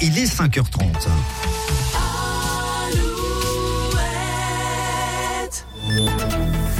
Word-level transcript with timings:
Il 0.00 0.16
est 0.16 0.26
5h30. 0.26 1.08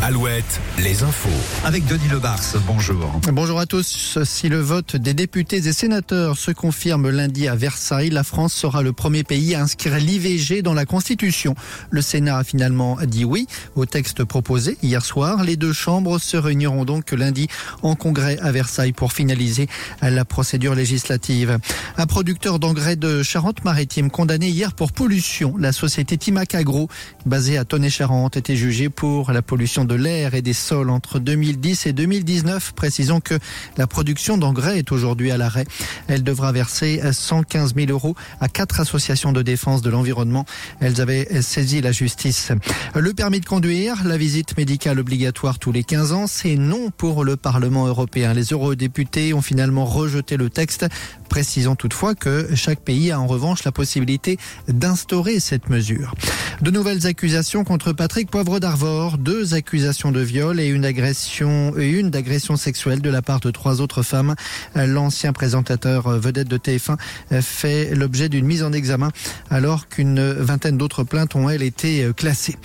Alouette, 0.09 0.59
les 0.79 1.03
infos. 1.03 1.29
Avec 1.67 1.85
Denis 1.85 2.09
Lebars, 2.11 2.41
bonjour. 2.67 3.21
Bonjour 3.31 3.61
à 3.61 3.67
tous. 3.67 4.17
Si 4.25 4.49
le 4.49 4.59
vote 4.59 4.97
des 4.97 5.13
députés 5.13 5.59
et 5.59 5.73
sénateurs 5.75 6.39
se 6.39 6.51
confirme 6.51 7.11
lundi 7.11 7.47
à 7.47 7.55
Versailles, 7.55 8.09
la 8.09 8.25
France 8.25 8.55
sera 8.55 8.81
le 8.81 8.95
premier 8.95 9.23
pays 9.23 9.55
à 9.55 9.61
inscrire 9.61 9.99
l'IVG 9.99 10.63
dans 10.63 10.73
la 10.73 10.87
Constitution. 10.87 11.55
Le 11.91 12.01
Sénat 12.01 12.39
a 12.39 12.45
finalement 12.45 12.97
dit 13.05 13.27
oui 13.27 13.47
au 13.77 13.85
texte 13.85 14.25
proposé 14.25 14.79
hier 14.83 15.05
soir. 15.05 15.45
Les 15.45 15.57
deux 15.57 15.75
chambres 15.75 16.19
se 16.19 16.39
réuniront 16.39 16.87
donc 16.87 17.13
lundi 17.13 17.47
en 17.83 17.95
congrès 17.95 18.39
à 18.39 18.51
Versailles 18.51 18.95
pour 18.95 19.13
finaliser 19.13 19.69
la 20.01 20.25
procédure 20.25 20.75
législative. 20.75 21.59
Un 21.99 22.07
producteur 22.07 22.59
d'engrais 22.59 22.97
de 22.97 23.23
Charente-Maritime 23.23 24.11
condamné 24.11 24.49
hier 24.49 24.73
pour 24.73 24.93
pollution. 24.93 25.55
La 25.59 25.73
société 25.73 26.17
Timac 26.17 26.55
Agro, 26.55 26.89
basée 27.27 27.59
à 27.59 27.67
Tonnet-Charente, 27.67 28.39
était 28.39 28.57
jugée 28.57 28.89
pour 28.89 29.33
la 29.33 29.43
pollution 29.43 29.85
de 29.85 29.98
l'air 29.99 30.35
et 30.35 30.43
des 30.43 30.53
sols 30.53 30.91
entre 30.91 31.19
2010 31.19 31.87
et 31.87 31.93
2019. 31.93 32.73
Précisons 32.73 33.21
que 33.21 33.39
la 33.77 33.87
production 33.87 34.39
d'engrais 34.39 34.79
est 34.79 34.93
aujourd'hui 34.93 35.31
à 35.31 35.37
l'arrêt. 35.37 35.67
Elle 36.07 36.23
devra 36.23 36.53
verser 36.53 37.01
115 37.13 37.75
000 37.75 37.91
euros 37.91 38.15
à 38.41 38.49
quatre 38.49 38.81
associations 38.81 39.33
de 39.33 39.43
défense 39.43 39.83
de 39.83 39.91
l'environnement. 39.91 40.47
Elles 40.81 41.01
avaient 41.01 41.43
saisi 41.43 41.81
la 41.81 41.93
justice. 41.93 42.53
Le 42.95 43.13
permis 43.13 43.41
de 43.41 43.47
conduire, 43.47 44.05
la 44.05 44.17
visite 44.17 44.57
médicale 44.57 44.99
obligatoire 44.99 45.59
tous 45.59 45.73
les 45.73 45.85
15 45.85 46.13
ans, 46.13 46.27
c'est 46.27 46.57
non 46.57 46.91
pour 46.91 47.25
le 47.25 47.37
Parlement 47.37 47.87
européen. 47.87 48.35
Les 48.35 48.53
eurodéputés 48.53 49.35
ont 49.35 49.43
finalement 49.43 49.85
rejeté 49.85 50.37
le 50.37 50.51
texte. 50.51 50.87
Précisons 51.29 51.77
toutefois 51.77 52.15
que 52.15 52.49
chaque 52.55 52.81
pays 52.81 53.11
a 53.11 53.21
en 53.21 53.27
revanche 53.27 53.65
la 53.65 53.73
possibilité 53.73 54.39
d'instaurer 54.67 55.41
cette 55.41 55.69
mesure. 55.69 56.15
De 56.61 56.71
nouvelles 56.71 57.07
accusations 57.07 57.65
contre 57.65 57.93
Patrick 57.93 58.31
Poivre 58.31 58.59
d'Arvor, 58.59 59.19
deux 59.19 59.55
accusations 59.55 60.11
de 60.11 60.21
viol 60.21 60.59
et 60.59 60.67
une 60.67 60.85
agression 60.85 61.73
et 61.79 61.89
une 61.89 62.11
d'agression 62.11 62.57
sexuelle 62.57 63.01
de 63.01 63.11
la 63.11 63.23
part 63.23 63.41
de 63.41 63.51
trois 63.51 63.81
autres 63.81 64.03
femmes. 64.03 64.35
L'ancien 64.75 65.33
présentateur 65.33 66.09
vedette 66.19 66.49
de 66.49 66.59
TF1 66.59 66.97
fait 67.43 67.95
l'objet 67.95 68.29
d'une 68.29 68.47
mise 68.47 68.63
en 68.63 68.73
examen 68.73 69.11
alors 69.51 69.89
qu'une 69.89 70.33
vingtaine 70.33 70.77
d'autres 70.77 71.05
plaintes 71.05 71.37
ont 71.37 71.49
elles 71.49 71.63
été 71.63 72.09
classées. 72.17 72.57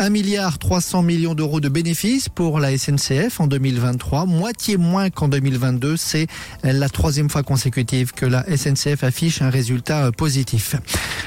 1 0.00 0.08
milliard 0.08 0.58
300 0.58 1.02
millions 1.02 1.34
d'euros 1.34 1.60
de 1.60 1.68
bénéfices 1.68 2.30
pour 2.30 2.58
la 2.58 2.74
SNCF 2.78 3.38
en 3.38 3.46
2023, 3.46 4.24
moitié 4.24 4.78
moins 4.78 5.10
qu'en 5.10 5.28
2022. 5.28 5.98
C'est 5.98 6.26
la 6.62 6.88
troisième 6.88 7.28
fois 7.28 7.42
consécutive 7.42 8.12
que 8.12 8.24
la 8.24 8.42
SNCF 8.44 9.04
affiche 9.04 9.42
un 9.42 9.50
résultat 9.50 10.10
positif. 10.10 10.76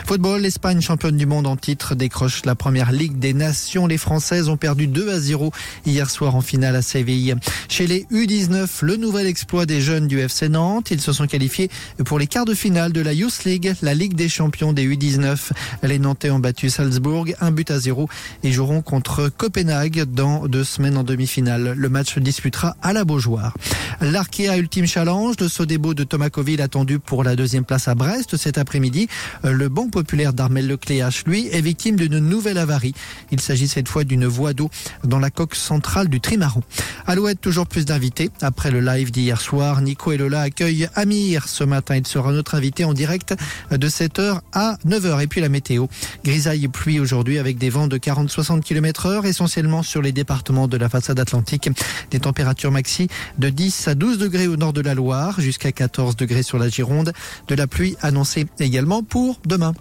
Football, 0.07 0.41
l'Espagne 0.41 0.81
championne 0.81 1.17
du 1.17 1.27
monde 1.27 1.45
en 1.45 1.55
titre 1.55 1.93
décroche 1.93 2.45
la 2.45 2.55
première 2.55 2.91
Ligue 2.91 3.19
des 3.19 3.33
Nations. 3.33 3.85
Les 3.85 3.99
Françaises 3.99 4.49
ont 4.49 4.57
perdu 4.57 4.87
2 4.87 5.11
à 5.11 5.19
0 5.19 5.51
hier 5.85 6.09
soir 6.09 6.35
en 6.35 6.41
finale 6.41 6.75
à 6.75 6.81
Séville. 6.81 7.35
Chez 7.69 7.85
les 7.85 8.05
U19, 8.11 8.67
le 8.81 8.97
nouvel 8.97 9.27
exploit 9.27 9.67
des 9.67 9.81
jeunes 9.81 10.07
du 10.07 10.19
FC 10.19 10.49
Nantes. 10.49 10.89
Ils 10.89 10.99
se 10.99 11.13
sont 11.13 11.27
qualifiés 11.27 11.69
pour 12.05 12.17
les 12.17 12.25
quarts 12.25 12.45
de 12.45 12.55
finale 12.55 12.91
de 12.91 13.01
la 13.01 13.13
Youth 13.13 13.43
League, 13.45 13.75
la 13.83 13.93
Ligue 13.93 14.15
des 14.15 14.29
champions 14.29 14.73
des 14.73 14.87
U19. 14.87 15.51
Les 15.83 15.99
Nantais 15.99 16.31
ont 16.31 16.39
battu 16.39 16.71
Salzbourg, 16.71 17.27
un 17.39 17.51
but 17.51 17.69
à 17.69 17.79
0 17.79 18.09
et 18.43 18.51
joueront 18.63 18.81
contre 18.81 19.27
Copenhague 19.27 20.05
dans 20.05 20.47
deux 20.47 20.63
semaines 20.63 20.95
en 20.95 21.03
demi-finale. 21.03 21.73
Le 21.75 21.89
match 21.89 22.13
se 22.13 22.21
disputera 22.21 22.77
à 22.81 22.93
la 22.93 23.03
Beaujoire. 23.03 23.53
L'Arkea 23.99 24.57
Ultime 24.57 24.87
Challenge, 24.87 25.35
le 25.37 25.49
Sodebo 25.49 25.93
de 25.93 26.05
Thomas 26.05 26.29
Coville 26.29 26.61
attendu 26.61 26.97
pour 26.97 27.25
la 27.25 27.35
deuxième 27.35 27.65
place 27.65 27.89
à 27.89 27.95
Brest 27.95 28.37
cet 28.37 28.57
après-midi. 28.57 29.09
Le 29.43 29.67
banc 29.67 29.89
populaire 29.89 30.31
d'Armel 30.31 30.67
Lecléache, 30.67 31.25
lui, 31.25 31.49
est 31.51 31.59
victime 31.59 31.97
d'une 31.97 32.19
nouvelle 32.19 32.57
avarie. 32.57 32.93
Il 33.31 33.41
s'agit 33.41 33.67
cette 33.67 33.89
fois 33.89 34.05
d'une 34.05 34.27
voie 34.27 34.53
d'eau 34.53 34.69
dans 35.03 35.19
la 35.19 35.29
coque 35.29 35.55
centrale 35.55 36.07
du 36.07 36.21
trimaran. 36.21 36.61
Alouette, 37.05 37.41
toujours 37.41 37.67
plus 37.67 37.83
d'invités. 37.83 38.29
Après 38.41 38.71
le 38.71 38.79
live 38.79 39.11
d'hier 39.11 39.41
soir, 39.41 39.81
Nico 39.81 40.13
et 40.13 40.17
Lola 40.17 40.39
accueillent 40.39 40.87
Amir 40.95 41.49
ce 41.49 41.65
matin. 41.65 41.97
Il 41.97 42.07
sera 42.07 42.31
notre 42.31 42.55
invité 42.55 42.85
en 42.85 42.93
direct 42.93 43.35
de 43.71 43.89
7h 43.89 44.39
à 44.53 44.77
9h. 44.87 45.21
Et 45.21 45.27
puis 45.27 45.41
la 45.41 45.49
météo. 45.49 45.87
Grisaille 46.23 46.63
et 46.63 46.69
pluie 46.69 47.01
aujourd'hui 47.01 47.39
avec 47.39 47.57
des 47.57 47.69
vents 47.69 47.87
de 47.87 47.97
40-60 47.97 48.52
km 48.61 49.05
heure, 49.05 49.25
essentiellement 49.25 49.83
sur 49.83 50.01
les 50.01 50.11
départements 50.11 50.67
de 50.67 50.77
la 50.77 50.89
façade 50.89 51.19
atlantique. 51.19 51.69
Des 52.11 52.19
températures 52.19 52.71
maxi 52.71 53.07
de 53.37 53.49
10 53.49 53.87
à 53.87 53.95
12 53.95 54.17
degrés 54.17 54.47
au 54.47 54.57
nord 54.57 54.73
de 54.73 54.81
la 54.81 54.93
Loire, 54.93 55.39
jusqu'à 55.39 55.71
14 55.71 56.15
degrés 56.15 56.43
sur 56.43 56.57
la 56.57 56.69
Gironde. 56.69 57.13
De 57.47 57.55
la 57.55 57.67
pluie 57.67 57.95
annoncée 58.01 58.47
également 58.59 59.03
pour 59.03 59.39
demain. 59.45 59.73